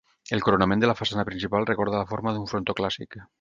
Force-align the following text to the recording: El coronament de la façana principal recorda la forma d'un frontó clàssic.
El 0.35 0.39
coronament 0.45 0.81
de 0.83 0.89
la 0.91 0.95
façana 1.01 1.25
principal 1.27 1.67
recorda 1.73 2.01
la 2.01 2.09
forma 2.15 2.35
d'un 2.39 2.49
frontó 2.55 2.79
clàssic. 2.81 3.21